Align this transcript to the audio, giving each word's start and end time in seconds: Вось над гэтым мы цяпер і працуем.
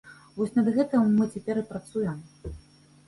Вось 0.37 0.53
над 0.59 0.71
гэтым 0.77 1.13
мы 1.19 1.27
цяпер 1.35 1.55
і 1.63 1.67
працуем. 1.75 2.19